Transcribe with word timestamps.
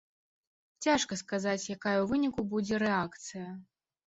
Цяжка 0.85 1.13
сказаць, 1.23 1.69
якая 1.75 1.93
ў 1.99 2.09
выніку 2.13 2.41
будзе 2.55 2.75
рэакцыя. 2.87 3.47